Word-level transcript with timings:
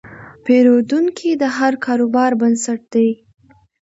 پیرودونکی 0.43 1.31
د 1.41 1.43
هر 1.57 1.73
کاروبار 1.85 2.31
بنسټ 2.41 2.81
دی. 2.93 3.09